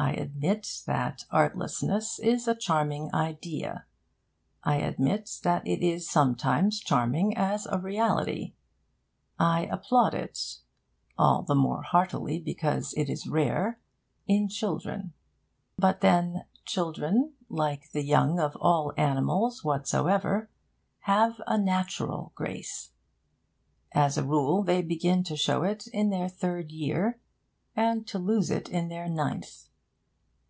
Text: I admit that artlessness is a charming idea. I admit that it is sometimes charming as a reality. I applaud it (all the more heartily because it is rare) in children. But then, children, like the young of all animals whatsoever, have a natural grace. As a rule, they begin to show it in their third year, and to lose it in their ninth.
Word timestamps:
I 0.00 0.12
admit 0.12 0.82
that 0.86 1.24
artlessness 1.32 2.20
is 2.20 2.46
a 2.46 2.54
charming 2.54 3.12
idea. 3.12 3.84
I 4.62 4.76
admit 4.76 5.28
that 5.42 5.66
it 5.66 5.82
is 5.84 6.08
sometimes 6.08 6.78
charming 6.78 7.36
as 7.36 7.66
a 7.66 7.80
reality. 7.80 8.54
I 9.40 9.62
applaud 9.64 10.14
it 10.14 10.58
(all 11.18 11.42
the 11.42 11.56
more 11.56 11.82
heartily 11.82 12.38
because 12.38 12.94
it 12.94 13.10
is 13.10 13.26
rare) 13.26 13.80
in 14.28 14.46
children. 14.48 15.14
But 15.76 16.00
then, 16.00 16.44
children, 16.64 17.32
like 17.48 17.90
the 17.90 18.04
young 18.04 18.38
of 18.38 18.54
all 18.60 18.92
animals 18.96 19.64
whatsoever, 19.64 20.48
have 21.00 21.40
a 21.44 21.58
natural 21.58 22.30
grace. 22.36 22.92
As 23.90 24.16
a 24.16 24.22
rule, 24.22 24.62
they 24.62 24.80
begin 24.80 25.24
to 25.24 25.36
show 25.36 25.64
it 25.64 25.88
in 25.88 26.10
their 26.10 26.28
third 26.28 26.70
year, 26.70 27.18
and 27.74 28.06
to 28.06 28.20
lose 28.20 28.48
it 28.52 28.68
in 28.68 28.86
their 28.90 29.08
ninth. 29.08 29.64